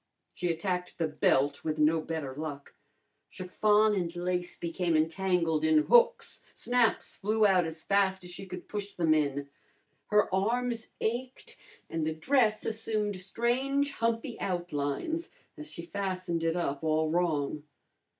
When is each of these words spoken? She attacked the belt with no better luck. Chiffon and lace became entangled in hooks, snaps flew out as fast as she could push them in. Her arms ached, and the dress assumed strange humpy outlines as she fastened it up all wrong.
She 0.33 0.47
attacked 0.47 0.97
the 0.97 1.07
belt 1.07 1.63
with 1.63 1.77
no 1.77 2.01
better 2.01 2.33
luck. 2.33 2.73
Chiffon 3.29 3.93
and 3.93 4.15
lace 4.15 4.55
became 4.57 4.97
entangled 4.97 5.63
in 5.63 5.83
hooks, 5.83 6.43
snaps 6.55 7.15
flew 7.15 7.45
out 7.45 7.65
as 7.67 7.83
fast 7.83 8.23
as 8.23 8.31
she 8.31 8.47
could 8.47 8.67
push 8.67 8.93
them 8.95 9.13
in. 9.13 9.47
Her 10.07 10.27
arms 10.33 10.87
ached, 11.01 11.55
and 11.87 12.03
the 12.03 12.15
dress 12.15 12.65
assumed 12.65 13.17
strange 13.21 13.91
humpy 13.91 14.39
outlines 14.39 15.29
as 15.55 15.67
she 15.67 15.83
fastened 15.85 16.43
it 16.43 16.55
up 16.55 16.83
all 16.83 17.11
wrong. 17.11 17.61